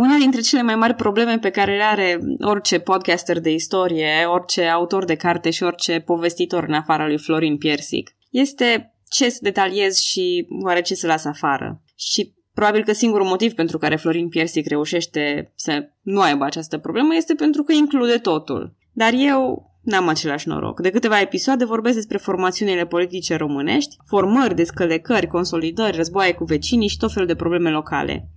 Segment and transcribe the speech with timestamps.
[0.00, 4.66] Una dintre cele mai mari probleme pe care le are orice podcaster de istorie, orice
[4.66, 9.98] autor de carte și orice povestitor în afara lui Florin Piersic este ce să detaliez
[9.98, 11.82] și oare ce să las afară.
[11.96, 17.14] Și probabil că singurul motiv pentru care Florin Piersic reușește să nu aibă această problemă
[17.14, 18.76] este pentru că include totul.
[18.92, 20.80] Dar eu N-am același noroc.
[20.80, 26.96] De câteva episoade vorbesc despre formațiunile politice românești, formări, descălecări, consolidări, războaie cu vecinii și
[26.96, 28.28] tot felul de probleme locale.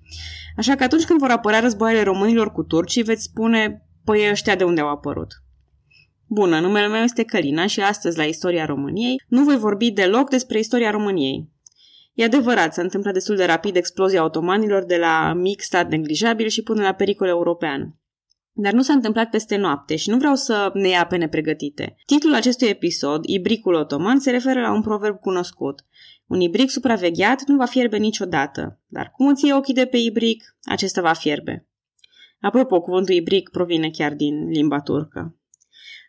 [0.58, 4.64] Așa că atunci când vor apărea războaiele românilor cu turcii, veți spune, păi ăștia de
[4.64, 5.28] unde au apărut?
[6.28, 10.60] Bună, numele meu este Călina și astăzi la Istoria României nu voi vorbi deloc despre
[10.60, 11.52] istoria României.
[12.14, 16.64] E adevărat, s-a întâmplat destul de rapid explozia otomanilor de la mic stat neglijabil și
[16.64, 17.96] până la pericol european.
[18.56, 21.96] Dar nu s-a întâmplat peste noapte și nu vreau să ne ia pe nepregătite.
[22.06, 25.86] Titlul acestui episod, Ibricul otoman, se referă la un proverb cunoscut.
[26.28, 30.58] Un ibric supravegheat nu va fierbe niciodată, dar cum îți iei ochii de pe ibric,
[30.64, 31.68] acesta va fierbe.
[32.40, 35.38] Apropo, cuvântul ibric provine chiar din limba turcă.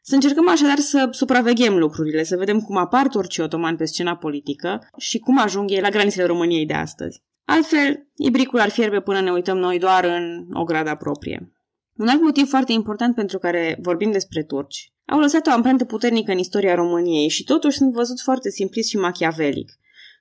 [0.02, 4.88] Să încercăm așadar să supraveghem lucrurile, să vedem cum apar turcii otomani pe scena politică
[4.96, 7.22] și cum ajung ei la granițele României de astăzi.
[7.44, 11.53] Altfel, ibricul ar fierbe până ne uităm noi doar în o grada proprie.
[11.96, 14.92] Un alt motiv foarte important pentru care vorbim despre turci.
[15.06, 18.96] Au lăsat o amprentă puternică în istoria României și totuși sunt văzuți foarte simplist și
[18.96, 19.72] machiavelic.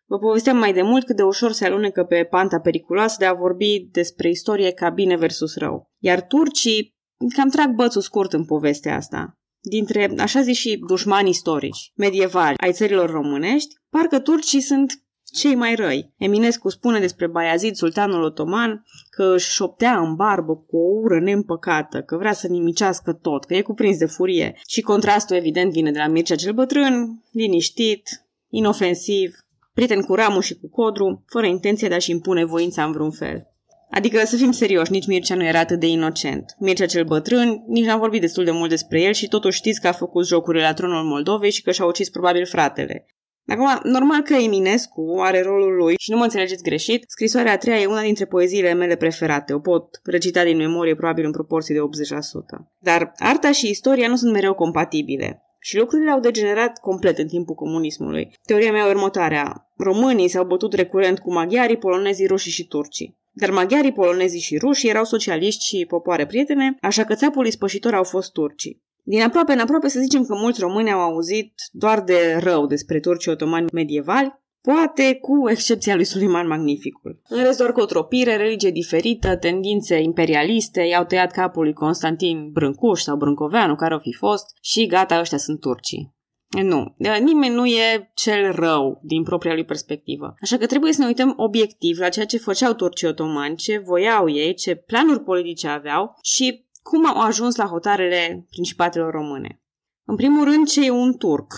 [0.06, 3.34] Vă povesteam mai de mult cât de ușor se alunecă pe panta periculoasă de a
[3.34, 5.92] vorbi despre istorie ca bine versus rău.
[5.98, 6.96] Iar turcii
[7.36, 9.38] cam trag bățul scurt în povestea asta.
[9.60, 14.94] Dintre, așa zis și dușmani istorici, medievali, ai țărilor românești, parcă turcii sunt
[15.34, 16.14] cei mai răi.
[16.18, 22.02] Eminescu spune despre Baiazid, sultanul otoman, că își șoptea în barbă cu o ură neîmpăcată,
[22.02, 24.56] că vrea să nimicească tot, că e cuprins de furie.
[24.68, 29.36] Și contrastul evident vine de la Mircea cel bătrân, liniștit, inofensiv,
[29.74, 33.48] prieten cu Ramu și cu Codru, fără intenție de a-și impune voința în vreun fel.
[33.92, 36.56] Adică, să fim serioși, nici Mircea nu era atât de inocent.
[36.60, 39.88] Mircea cel bătrân, nici n-am vorbit destul de mult despre el și totuși știți că
[39.88, 43.06] a făcut jocurile la tronul Moldovei și că și-a ucis probabil fratele.
[43.48, 47.80] Acum, normal că Eminescu are rolul lui și nu mă înțelegeți greșit, scrisoarea a treia
[47.80, 49.54] e una dintre poeziile mele preferate.
[49.54, 51.82] O pot recita din memorie probabil în proporție de
[52.62, 52.68] 80%.
[52.80, 55.44] Dar arta și istoria nu sunt mereu compatibile.
[55.60, 58.34] Și lucrurile au degenerat complet în timpul comunismului.
[58.46, 59.72] Teoria mea e următoarea.
[59.78, 63.18] Românii s-au bătut recurent cu maghiarii, polonezii, rușii și turcii.
[63.32, 68.04] Dar maghiarii, polonezii și rușii erau socialiști și popoare prietene, așa că țapul ispășitor au
[68.04, 68.84] fost turcii.
[69.06, 73.00] Din aproape în aproape să zicem că mulți români au auzit doar de rău despre
[73.00, 77.22] turcii otomani medievali, poate cu excepția lui Suliman Magnificul.
[77.30, 82.50] În rest doar cu o tropire, religie diferită, tendințe imperialiste, i-au tăiat capul lui Constantin
[82.52, 86.14] Brâncuș sau Brâncoveanu, care o fi fost, și gata, ăștia sunt turcii.
[86.62, 90.36] Nu, nimeni nu e cel rău din propria lui perspectivă.
[90.42, 94.30] Așa că trebuie să ne uităm obiectiv la ceea ce făceau turcii otomani, ce voiau
[94.30, 99.62] ei, ce planuri politice aveau și cum au ajuns la hotarele principatelor române?
[100.06, 101.54] În primul rând, ce e un turc?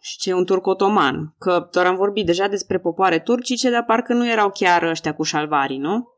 [0.00, 1.34] Și ce e un turc otoman?
[1.38, 5.22] Că doar am vorbit deja despre popoare turcice, dar parcă nu erau chiar ăștia cu
[5.22, 6.08] șalvarii, nu?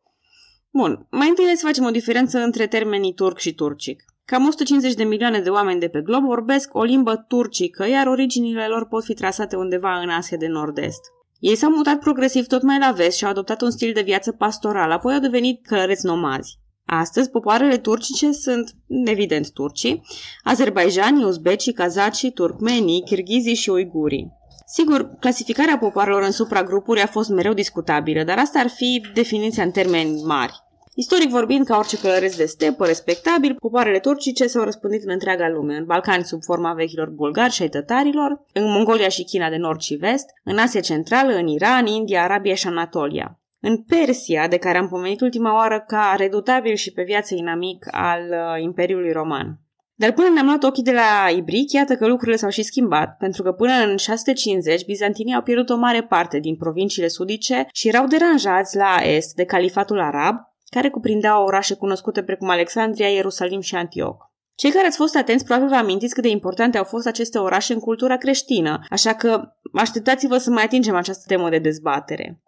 [0.70, 4.04] Bun, mai întâi să facem o diferență între termenii turc și turcic.
[4.24, 8.66] Cam 150 de milioane de oameni de pe glob vorbesc o limbă turcică, iar originile
[8.66, 11.00] lor pot fi trasate undeva în Asia de Nord-Est.
[11.38, 14.32] Ei s-au mutat progresiv tot mai la vest și au adoptat un stil de viață
[14.32, 16.58] pastoral, apoi au devenit călăreți nomazi.
[16.90, 20.02] Astăzi, popoarele turcice sunt, evident, turcii,
[20.42, 24.32] azerbaijanii, uzbecii, kazacii, turcmenii, kirghizii și uigurii.
[24.66, 29.70] Sigur, clasificarea popoarelor în supragrupuri a fost mereu discutabilă, dar asta ar fi definiția în
[29.70, 30.52] termeni mari.
[30.94, 35.76] Istoric vorbind, ca orice călăreț de stepă respectabil, popoarele turcice s-au răspândit în întreaga lume,
[35.76, 39.80] în Balcani sub forma vechilor bulgari și ai tătarilor, în Mongolia și China de nord
[39.80, 43.38] și vest, în Asia Centrală, în Iran, India, Arabia și Anatolia.
[43.60, 48.20] În Persia, de care am pomenit ultima oară ca redutabil și pe viață inamic al
[48.20, 49.60] uh, Imperiului Roman.
[49.94, 53.42] Dar până ne-am luat ochii de la Ibric, iată că lucrurile s-au și schimbat, pentru
[53.42, 58.06] că până în 650 bizantinii au pierdut o mare parte din provinciile sudice și erau
[58.06, 60.36] deranjați la est de califatul arab,
[60.70, 64.18] care cuprindea orașe cunoscute precum Alexandria, Ierusalim și Antioch.
[64.54, 67.72] Cei care ați fost atenți probabil vă amintiți cât de importante au fost aceste orașe
[67.72, 69.42] în cultura creștină, așa că
[69.72, 72.42] așteptați-vă să mai atingem această temă de dezbatere.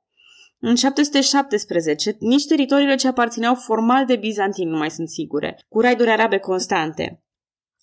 [0.63, 6.11] În 717, nici teritoriile ce aparțineau formal de bizantini nu mai sunt sigure, cu raiduri
[6.11, 7.23] arabe constante.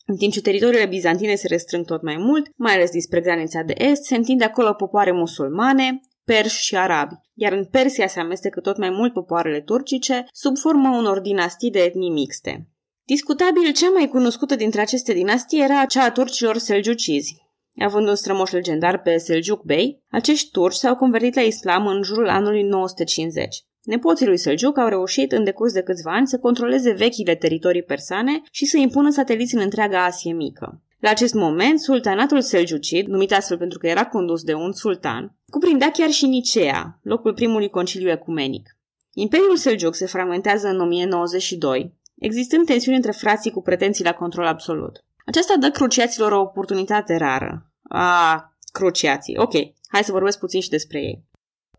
[0.06, 3.74] În timp ce teritoriile bizantine se restrâng tot mai mult, mai ales dinspre granița de
[3.77, 8.77] est, se întinde acolo popoare musulmane, perși și arabi, iar în Persia se amestecă tot
[8.77, 12.69] mai mult popoarele turcice, sub formă unor dinastii de etnii mixte.
[13.06, 17.47] Discutabil, cea mai cunoscută dintre aceste dinastii era cea a turcilor selgiucizi,
[17.79, 22.29] Având un strămoș legendar pe Seljuk Bey, acești turci s-au convertit la islam în jurul
[22.29, 23.65] anului 950.
[23.83, 28.41] Nepoții lui Seljuk au reușit în decurs de câțiva ani să controleze vechile teritorii persane
[28.51, 30.81] și să impună sateliți în întreaga Asie Mică.
[31.00, 35.91] La acest moment, sultanatul Seljucid, numit astfel pentru că era condus de un sultan, cuprindea
[35.91, 38.77] chiar și Nicea, locul primului conciliu ecumenic.
[39.13, 45.03] Imperiul Seljuk se fragmentează în 1092, existând tensiuni între frații cu pretenții la control absolut.
[45.25, 47.67] Aceasta dă cruciaților o oportunitate rară.
[47.88, 49.38] A, cruciații.
[49.38, 49.54] Ok,
[49.88, 51.25] hai să vorbesc puțin și despre ei.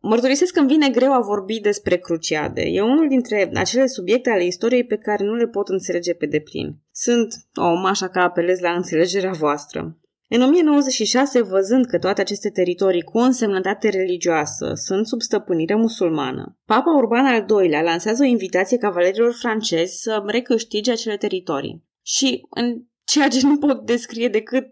[0.00, 2.62] Mărturisesc că îmi vine greu a vorbi despre cruciade.
[2.62, 6.76] E unul dintre acele subiecte ale istoriei pe care nu le pot înțelege pe deplin.
[6.92, 9.98] Sunt om, așa că apelez la înțelegerea voastră.
[10.30, 16.58] În 1096, văzând că toate aceste teritorii cu o însemnătate religioasă sunt sub stăpânire musulmană,
[16.64, 21.84] Papa Urban al II-lea lansează o invitație cavalerilor francezi să recâștige acele teritorii.
[22.02, 24.70] Și în ceea ce nu pot descrie decât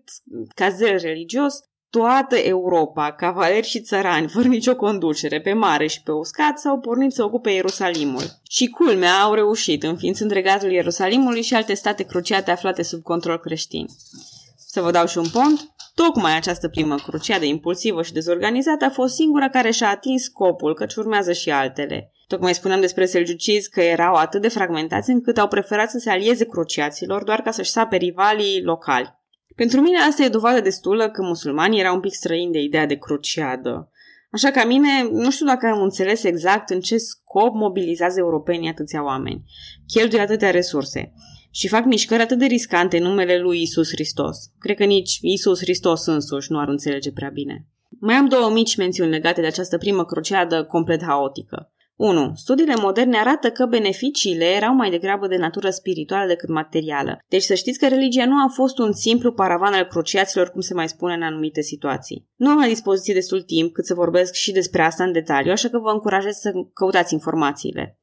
[0.54, 1.54] ca zel religios,
[1.90, 7.12] toată Europa, cavaleri și țărani, fără nicio conducere, pe mare și pe uscat, s-au pornit
[7.12, 8.22] să ocupe Ierusalimul.
[8.48, 13.86] Și culmea au reușit, înființând regatul Ierusalimului și alte state cruciate aflate sub control creștin.
[14.76, 15.60] Să vă dau și un pont,
[15.94, 20.94] tocmai această primă cruciadă impulsivă și dezorganizată a fost singura care și-a atins scopul, căci
[20.94, 22.12] urmează și altele.
[22.26, 26.44] Tocmai spuneam despre selgiucizi că erau atât de fragmentați încât au preferat să se alieze
[26.44, 29.14] cruciaților doar ca să-și sape rivalii locali.
[29.54, 32.96] Pentru mine asta e dovadă destulă că musulmanii erau un pic străini de ideea de
[32.96, 33.90] cruciadă.
[34.30, 39.04] Așa ca mine, nu știu dacă am înțeles exact în ce scop mobilizează europenii atâția
[39.04, 39.44] oameni.
[39.86, 41.12] Cheltuie atâtea resurse
[41.50, 44.38] și fac mișcări atât de riscante în numele lui Isus Hristos.
[44.58, 47.66] Cred că nici Isus Hristos însuși nu ar înțelege prea bine.
[48.00, 51.70] Mai am două mici mențiuni legate de această primă cruciadă complet haotică.
[51.96, 52.32] 1.
[52.34, 57.18] Studiile moderne arată că beneficiile erau mai degrabă de natură spirituală decât materială.
[57.28, 60.74] Deci să știți că religia nu a fost un simplu paravan al cruciaților, cum se
[60.74, 62.26] mai spune în anumite situații.
[62.36, 65.68] Nu am la dispoziție destul timp cât să vorbesc și despre asta în detaliu, așa
[65.68, 67.98] că vă încurajez să căutați informațiile.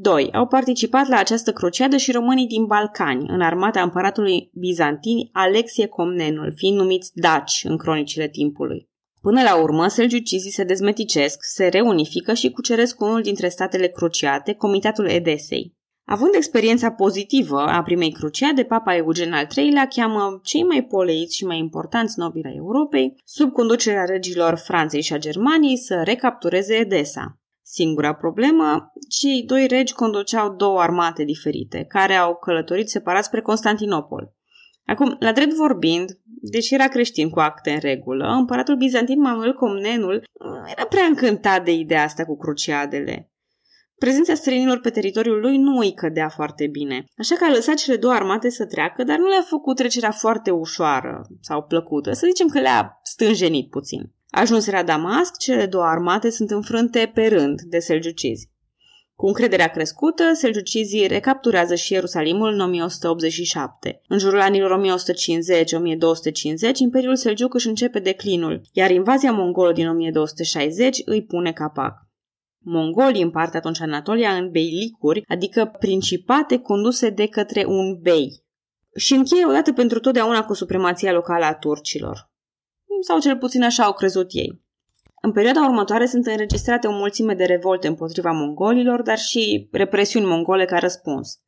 [0.00, 0.30] 2.
[0.32, 6.52] Au participat la această cruciadă și românii din Balcani, în armata împăratului bizantin Alexie Comnenul,
[6.56, 8.88] fiind numiți daci în cronicile timpului.
[9.20, 15.06] Până la urmă, selgiucizii se dezmeticesc, se reunifică și cuceresc unul dintre statele cruciate, Comitatul
[15.06, 15.76] Edesei.
[16.04, 21.44] Având experiența pozitivă a primei cruciade, Papa Eugen al III-lea cheamă cei mai poleiți și
[21.44, 27.37] mai importanți nobili ai Europei, sub conducerea regilor Franței și a Germaniei, să recaptureze Edesa.
[27.70, 34.32] Singura problemă, cei doi regi conduceau două armate diferite, care au călătorit separat spre Constantinopol.
[34.86, 40.24] Acum, la drept vorbind, deși era creștin cu acte în regulă, împăratul bizantin Manuel Comnenul
[40.76, 43.32] era prea încântat de ideea asta cu cruciadele.
[43.98, 47.96] Prezența străinilor pe teritoriul lui nu îi cădea foarte bine, așa că a lăsat cele
[47.96, 52.48] două armate să treacă, dar nu le-a făcut trecerea foarte ușoară sau plăcută, să zicem
[52.48, 54.12] că le-a stânjenit puțin.
[54.30, 58.50] Ajuns la Damasc, cele două armate sunt înfrânte pe rând de selgiucizi.
[59.14, 64.00] Cu încrederea crescută, selgiucizii recapturează și Ierusalimul în 1187.
[64.08, 71.24] În jurul anilor 1150-1250, Imperiul Selgiuc își începe declinul, iar invazia mongolă din 1260 îi
[71.24, 71.94] pune capac.
[72.58, 78.44] Mongolii împart atunci Anatolia în beilicuri, adică principate conduse de către un bei.
[78.96, 82.30] Și încheie odată pentru totdeauna cu supremația locală a turcilor.
[83.00, 84.62] Sau cel puțin așa au crezut ei.
[85.20, 90.64] În perioada următoare sunt înregistrate o mulțime de revolte împotriva mongolilor, dar și represiuni mongole
[90.64, 91.40] ca răspuns.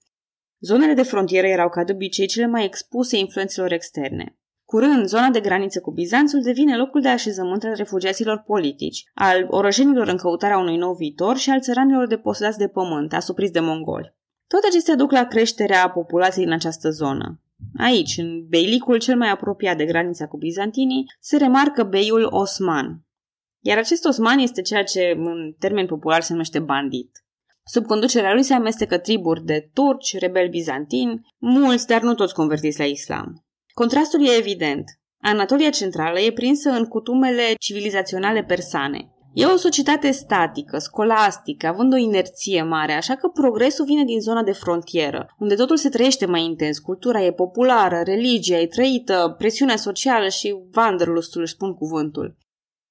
[0.60, 4.38] Zonele de frontieră erau ca de obicei cele mai expuse influențelor externe.
[4.64, 10.08] Curând, zona de graniță cu Bizanțul devine locul de așezământ al refugiaților politici, al orăjenilor
[10.08, 14.14] în căutarea unui nou viitor și al țăranilor deposedați de pământ, asupriți de mongoli.
[14.46, 17.40] Toate acestea duc la creșterea populației în această zonă.
[17.78, 23.04] Aici, în beilicul cel mai apropiat de granița cu bizantinii, se remarcă beiul Osman,
[23.62, 27.10] iar acest osman este ceea ce în termen popular se numește bandit.
[27.64, 32.78] Sub conducerea lui se amestecă triburi de turci, rebeli bizantini, mulți, dar nu toți convertiți
[32.78, 33.44] la islam.
[33.74, 34.84] Contrastul e evident.
[35.20, 39.14] Anatolia Centrală e prinsă în cutumele civilizaționale persane.
[39.32, 44.42] E o societate statică, scolastică, având o inerție mare, așa că progresul vine din zona
[44.42, 49.76] de frontieră, unde totul se trăiește mai intens, cultura e populară, religia e trăită, presiunea
[49.76, 52.36] socială și wanderlustul își spun cuvântul.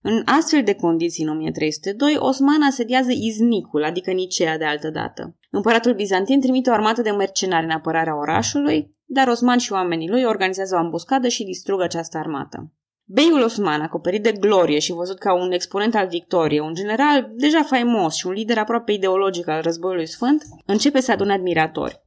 [0.02, 5.38] În astfel de condiții, în 1302, Osman asediază Iznicul, adică Nicea de altă dată.
[5.50, 10.24] Împăratul bizantin trimite o armată de mercenari în apărarea orașului, dar Osman și oamenii lui
[10.24, 12.74] organizează o ambuscadă și distrug această armată.
[13.12, 17.64] Beiul Osman, acoperit de glorie și văzut ca un exponent al victoriei, un general deja
[17.64, 22.02] faimos și un lider aproape ideologic al războiului sfânt, începe să adune admiratori.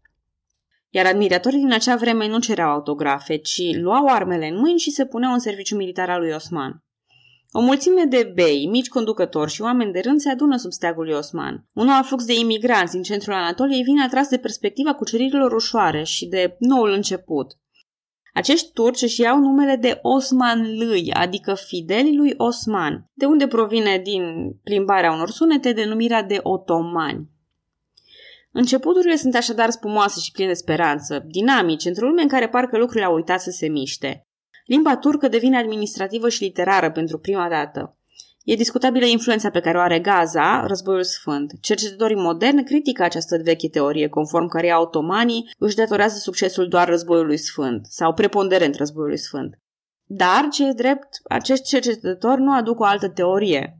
[0.89, 5.07] Iar admiratorii din acea vreme nu cereau autografe, ci luau armele în mâini și se
[5.07, 6.85] puneau în serviciu militar al lui Osman.
[7.51, 11.15] O mulțime de bei, mici conducători și oameni de rând se adună sub steagul lui
[11.15, 11.69] Osman.
[11.73, 16.27] Un nou aflux de imigranți din centrul Anatoliei vine atras de perspectiva cuceririlor ușoare și
[16.27, 17.57] de noul început.
[18.33, 23.99] Acești turci își iau numele de Osman Lui, adică fidelii lui Osman, de unde provine
[23.99, 27.31] din plimbarea unor sunete denumirea de otomani.
[28.53, 33.07] Începuturile sunt așadar spumoase și pline de speranță, dinamici, într-o lume în care parcă lucrurile
[33.07, 34.27] au uitat să se miște.
[34.67, 37.97] Limba turcă devine administrativă și literară pentru prima dată.
[38.45, 41.53] E discutabilă influența pe care o are Gaza, războiul sfânt.
[41.61, 47.87] Cercetătorii moderni critică această veche teorie, conform căreia otomanii își datorează succesul doar războiului sfânt,
[47.87, 49.59] sau preponderent războiului sfânt.
[50.05, 53.79] Dar, ce e drept, acești cercetători nu aduc o altă teorie.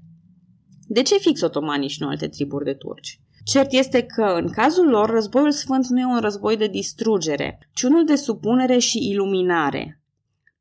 [0.87, 3.21] De ce fix otomanii și nu alte triburi de turci?
[3.45, 7.83] Cert este că, în cazul lor, războiul sfânt nu e un război de distrugere, ci
[7.83, 10.02] unul de supunere și iluminare.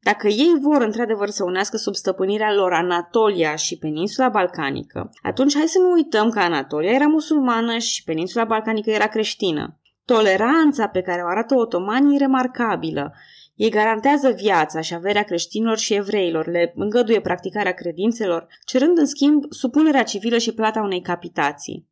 [0.04, 5.68] Dacă ei vor într-adevăr să unească sub stăpânirea lor Anatolia și peninsula balcanică, atunci hai
[5.68, 9.80] să nu uităm că Anatolia era musulmană și peninsula balcanică era creștină.
[10.06, 13.14] Toleranța pe care o arată otomanii e remarcabilă.
[13.56, 19.44] Ei garantează viața și averea creștinilor și evreilor, le îngăduie practicarea credințelor, cerând în schimb
[19.50, 21.91] supunerea civilă și plata unei capitații.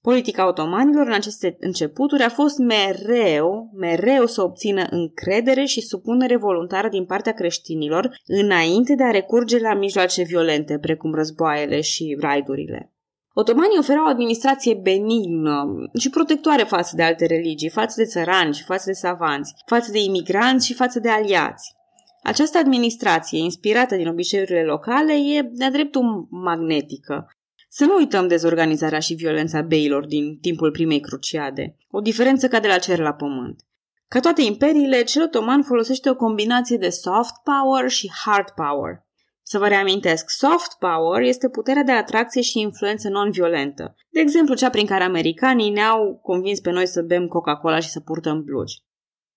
[0.00, 6.88] Politica otomanilor în aceste începuturi a fost mereu, mereu să obțină încredere și supunere voluntară
[6.88, 12.92] din partea creștinilor înainte de a recurge la mijloace violente, precum războaiele și raidurile.
[13.32, 15.64] Otomanii oferau o administrație benignă
[15.98, 19.98] și protectoare față de alte religii, față de țărani și față de savanți, față de
[19.98, 21.76] imigranți și față de aliați.
[22.22, 27.26] Această administrație, inspirată din obiceiurile locale, e de-a dreptul magnetică.
[27.68, 32.68] Să nu uităm dezorganizarea și violența beilor din timpul primei cruciade, o diferență ca de
[32.68, 33.62] la cer la pământ.
[34.08, 39.06] Ca toate imperiile, cel otoman folosește o combinație de soft power și hard power.
[39.42, 44.70] Să vă reamintesc, soft power este puterea de atracție și influență non-violentă, de exemplu cea
[44.70, 48.82] prin care americanii ne-au convins pe noi să bem Coca-Cola și să purtăm blugi.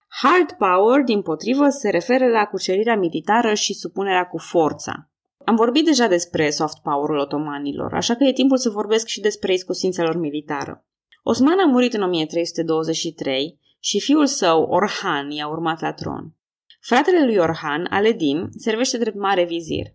[0.07, 5.10] Hard power, din potrivă, se referă la cucerirea militară și supunerea cu forța.
[5.51, 9.53] Am vorbit deja despre soft power-ul otomanilor, așa că e timpul să vorbesc și despre
[9.53, 10.85] iscusința lor militară.
[11.23, 16.33] Osman a murit în 1323 și fiul său, Orhan, i-a urmat la tron.
[16.81, 19.85] Fratele lui Orhan, Aledin, servește drept mare vizir.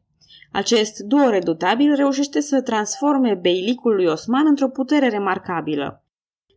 [0.52, 6.04] Acest duo redutabil reușește să transforme beilicul lui Osman într-o putere remarcabilă.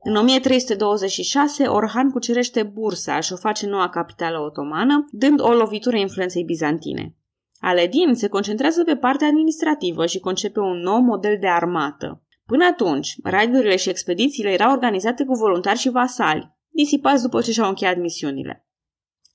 [0.03, 6.43] În 1326, Orhan cucerește Bursa și o face noua capitală otomană, dând o lovitură influenței
[6.43, 7.13] bizantine.
[7.59, 12.23] Aledin se concentrează pe partea administrativă și concepe un nou model de armată.
[12.45, 17.67] Până atunci, raidurile și expedițiile erau organizate cu voluntari și vasali, disipați după ce și-au
[17.67, 18.67] încheiat misiunile.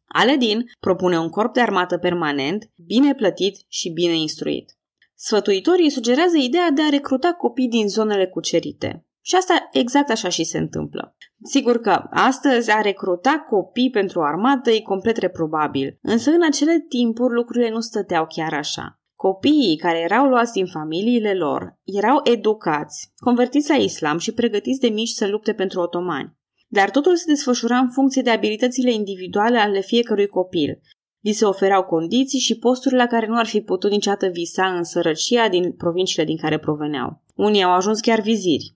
[0.06, 4.76] Aledin propune un corp de armată permanent, bine plătit și bine instruit.
[5.14, 9.06] Sfătuitorii sugerează ideea de a recruta copii din zonele cucerite.
[9.26, 11.16] Și asta exact așa și se întâmplă.
[11.42, 17.34] Sigur că astăzi a recruta copii pentru armată e complet reprobabil, însă în acele timpuri
[17.34, 19.00] lucrurile nu stăteau chiar așa.
[19.14, 24.88] Copiii care erau luați din familiile lor erau educați, convertiți la islam și pregătiți de
[24.88, 26.36] mici să lupte pentru otomani.
[26.68, 30.80] Dar totul se desfășura în funcție de abilitățile individuale ale fiecărui copil.
[31.20, 34.84] Li se oferau condiții și posturi la care nu ar fi putut niciodată visa în
[34.84, 37.22] sărăcia din provinciile din care proveneau.
[37.34, 38.74] Unii au ajuns chiar viziri,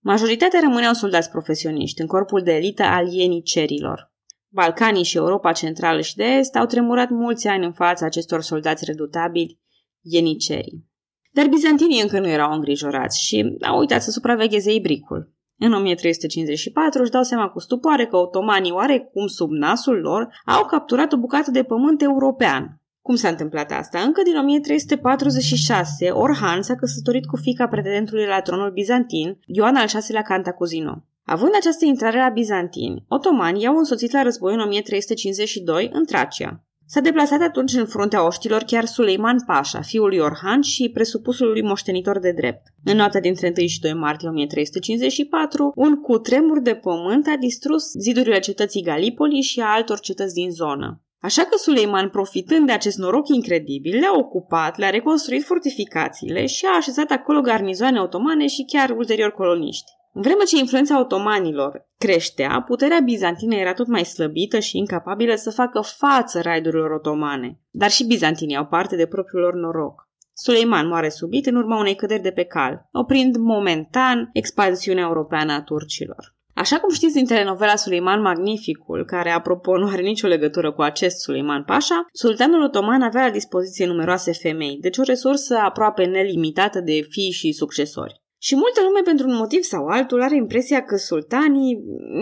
[0.00, 4.12] Majoritatea rămâneau soldați profesioniști în corpul de elită al ienicerilor.
[4.48, 8.84] Balcanii și Europa Centrală și de Est au tremurat mulți ani în fața acestor soldați
[8.84, 9.60] redutabili,
[10.00, 10.86] ienicerii.
[11.32, 15.32] Dar bizantinii încă nu erau îngrijorați și au uitat să supravegheze ibricul.
[15.58, 21.12] În 1354 își dau seama cu stupoare că otomanii oarecum sub nasul lor au capturat
[21.12, 22.77] o bucată de pământ european,
[23.08, 24.00] cum s-a întâmplat asta?
[24.00, 30.22] Încă din 1346, Orhan s-a căsătorit cu fica pretendentului la tronul bizantin, Ioan al VI-lea
[30.22, 31.04] Cantacuzino.
[31.24, 36.64] Având această intrare la bizantini, otomanii i-au însoțit la război în 1352 în Tracia.
[36.86, 41.62] S-a deplasat atunci în fruntea oștilor chiar Suleiman Pașa, fiul lui Orhan și presupusul lui
[41.62, 42.62] moștenitor de drept.
[42.84, 48.38] În noaptea dintre 1 și 2 martie 1354, un cutremur de pământ a distrus zidurile
[48.38, 51.02] cetății Galipoli și a altor cetăți din zonă.
[51.20, 56.76] Așa că Suleiman, profitând de acest noroc incredibil, le-a ocupat, le-a reconstruit fortificațiile și a
[56.76, 59.90] așezat acolo garnizoane otomane și chiar ulterior coloniști.
[60.12, 65.50] În vreme ce influența otomanilor creștea, puterea bizantină era tot mai slăbită și incapabilă să
[65.50, 67.60] facă față raidurilor otomane.
[67.70, 70.08] Dar și bizantinii au parte de propriul lor noroc.
[70.32, 75.62] Suleiman moare subit în urma unei căderi de pe cal, oprind momentan expansiunea europeană a
[75.62, 76.36] turcilor.
[76.58, 81.16] Așa cum știți din telenovela Suleiman Magnificul, care apropo nu are nicio legătură cu acest
[81.18, 87.06] Suleiman Pașa, sultanul otoman avea la dispoziție numeroase femei, deci o resursă aproape nelimitată de
[87.08, 88.22] fii și succesori.
[88.40, 91.78] Și multă lume, pentru un motiv sau altul, are impresia că sultanii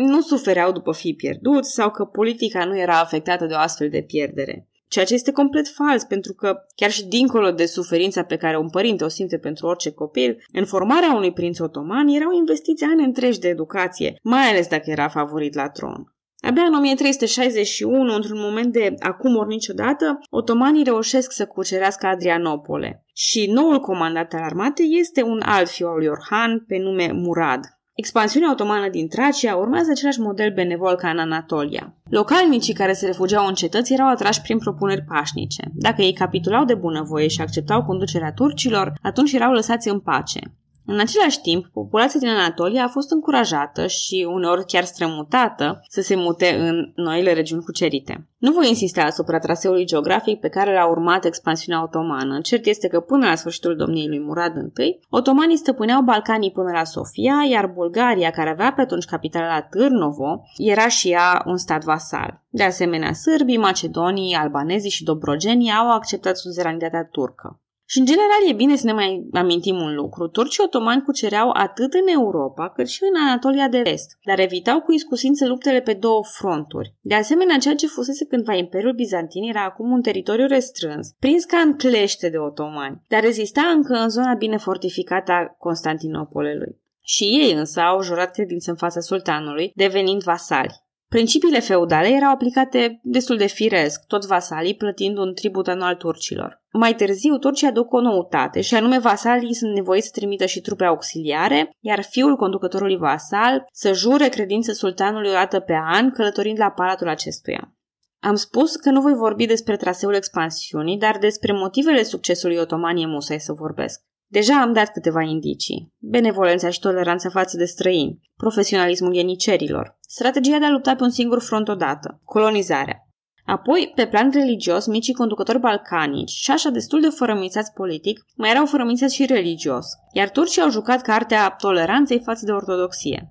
[0.06, 4.02] nu sufereau după fi pierduți sau că politica nu era afectată de o astfel de
[4.06, 4.68] pierdere.
[4.88, 8.70] Ceea ce este complet fals, pentru că chiar și dincolo de suferința pe care un
[8.70, 13.38] părinte o simte pentru orice copil, în formarea unui prinț otoman erau investiți ani întregi
[13.38, 16.10] de educație, mai ales dacă era favorit la tron.
[16.40, 23.04] Abia în 1361, într-un moment de acum ori niciodată, otomanii reușesc să cucerească Adrianopole.
[23.12, 27.75] Și noul comandant al armatei este un alt fiu al lui Orhan pe nume Murad.
[27.96, 31.94] Expansiunea otomană din Tracia urmează același model benevol ca în Anatolia.
[32.10, 35.70] Localnicii care se refugiau în cetăți erau atrași prin propuneri pașnice.
[35.74, 40.40] Dacă ei capitulau de bunăvoie și acceptau conducerea turcilor, atunci erau lăsați în pace.
[40.86, 46.16] În același timp, populația din Anatolia a fost încurajată și uneori chiar strămutată să se
[46.16, 48.28] mute în noile regiuni cucerite.
[48.38, 52.40] Nu voi insista asupra traseului geografic pe care l-a urmat expansiunea otomană.
[52.40, 56.84] Cert este că până la sfârșitul domniei lui Murad I, otomanii stăpâneau Balcanii până la
[56.84, 61.84] Sofia, iar Bulgaria, care avea pe atunci capitala la Târnovo, era și ea un stat
[61.84, 62.42] vasal.
[62.48, 67.60] De asemenea, sârbii, macedonii, albanezii și dobrogenii au acceptat suzeranitatea turcă.
[67.88, 70.28] Și, în general, e bine să ne mai amintim un lucru.
[70.28, 74.92] Turcii otomani cucereau atât în Europa, cât și în Anatolia de Vest, dar evitau cu
[74.92, 76.94] iscusință luptele pe două fronturi.
[77.00, 81.58] De asemenea, ceea ce fusese cândva Imperiul Bizantin era acum un teritoriu restrâns, prins ca
[81.58, 86.80] în clește de otomani, dar rezista încă în zona bine fortificată a Constantinopolului.
[87.00, 90.84] Și ei însă au jurat credință în fața sultanului, devenind vasali.
[91.08, 96.62] Principiile feudale erau aplicate destul de firesc, tot vasalii plătind un tribut anual turcilor.
[96.72, 100.84] Mai târziu, turcii aduc o noutate, și anume vasalii sunt nevoiți să trimită și trupe
[100.84, 106.70] auxiliare, iar fiul conducătorului vasal să jure credință sultanului o dată pe an, călătorind la
[106.70, 107.76] palatul acestuia.
[108.20, 113.06] Am spus că nu voi vorbi despre traseul expansiunii, dar despre motivele succesului otomanii e
[113.06, 114.00] musai să vorbesc.
[114.28, 115.92] Deja am dat câteva indicii.
[115.98, 121.40] Benevolența și toleranța față de străini, profesionalismul ienicerilor, strategia de a lupta pe un singur
[121.40, 123.00] front odată, colonizarea.
[123.44, 128.66] Apoi, pe plan religios, micii conducători balcanici și așa destul de fărămițați politic, mai erau
[128.66, 133.30] fărămițați și religios, iar turcii au jucat cartea toleranței față de ortodoxie.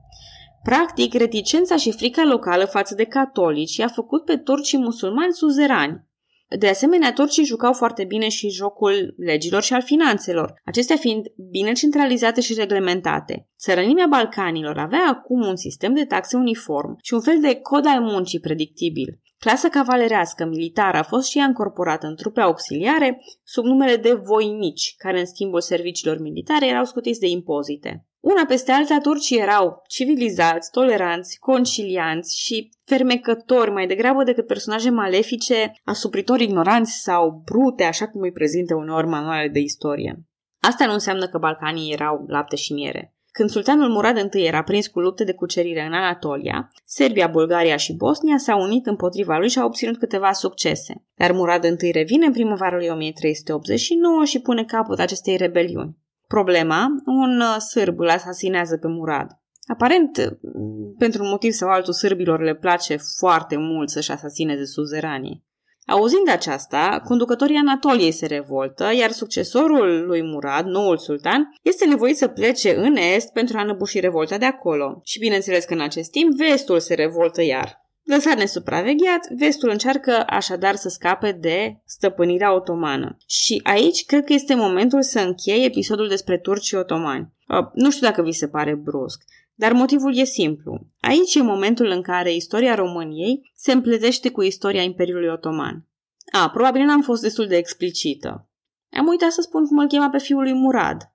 [0.64, 6.05] Practic, reticența și frica locală față de catolici i-a făcut pe turcii musulmani suzerani,
[6.48, 11.72] de asemenea, turcii jucau foarte bine și jocul legilor și al finanțelor, acestea fiind bine
[11.72, 13.50] centralizate și reglementate.
[13.60, 18.02] Țărănimea Balcanilor avea acum un sistem de taxe uniform și un fel de cod al
[18.02, 19.20] muncii predictibil.
[19.38, 24.96] Clasa cavalerească militară a fost și ea încorporată în trupe auxiliare sub numele de voinici,
[24.98, 28.06] care în schimbul serviciilor militare erau scutiți de impozite.
[28.26, 35.72] Una peste alta, turcii erau civilizați, toleranți, concilianți și fermecători mai degrabă decât personaje malefice,
[35.84, 40.26] asupritori ignoranți sau brute, așa cum îi prezintă uneori manuale de istorie.
[40.60, 43.16] Asta nu înseamnă că Balcanii erau lapte și miere.
[43.32, 47.96] Când sultanul Murad I era prins cu lupte de cucerire în Anatolia, Serbia, Bulgaria și
[47.96, 51.06] Bosnia s-au unit împotriva lui și au obținut câteva succese.
[51.16, 56.04] Dar Murad I revine în primăvara lui 1389 și pune capăt acestei rebeliuni.
[56.28, 59.28] Problema, un uh, sârb îl asasinează pe Murad.
[59.68, 60.52] Aparent, uh,
[60.98, 65.44] pentru un motiv sau altul, sârbilor le place foarte mult să-și asasineze suzeranii.
[65.88, 72.28] Auzind aceasta, conducătorii Anatoliei se revoltă, iar succesorul lui Murad, noul sultan, este nevoit să
[72.28, 75.00] plece în est pentru a năbuși revolta de acolo.
[75.04, 77.85] Și bineînțeles că în acest timp vestul se revoltă iar.
[78.06, 83.18] Lăsat nesupravegheat, vestul încearcă așadar să scape de stăpânirea otomană.
[83.28, 87.34] Și aici cred că este momentul să închei episodul despre turcii otomani.
[87.48, 90.88] Uh, nu știu dacă vi se pare brusc, dar motivul e simplu.
[91.00, 95.88] Aici e momentul în care istoria României se împletește cu istoria Imperiului Otoman.
[96.32, 98.50] A, probabil n-am fost destul de explicită.
[98.92, 101.12] Am uitat să spun cum îl chema pe fiul lui Murad.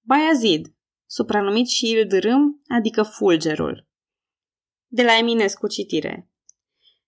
[0.00, 0.66] Bayazid,
[1.06, 3.87] supranumit și Ildrâm, adică Fulgerul.
[4.90, 6.30] De la Eminescu citire.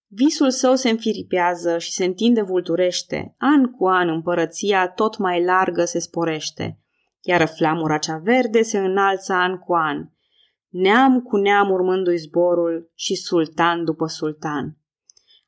[0.06, 5.84] Visul său se înfiripează și se întinde vulturește, an cu an împărăția tot mai largă
[5.84, 6.80] se sporește,
[7.20, 10.08] iar flamura cea verde se înalță an cu an,
[10.68, 14.78] neam cu neam urmându-i zborul și sultan după sultan.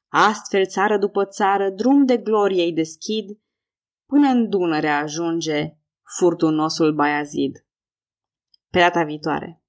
[0.08, 3.38] Astfel, țară după țară, drum de glorie îi deschid,
[4.06, 5.76] până în Dunăre ajunge
[6.18, 7.66] furtunosul Baiazid.
[8.70, 9.61] Pe data viitoare!